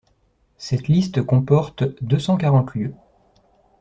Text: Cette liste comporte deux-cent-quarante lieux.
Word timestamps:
Cette 0.57 0.87
liste 0.87 1.21
comporte 1.21 1.83
deux-cent-quarante 2.03 2.73
lieux. 2.73 2.95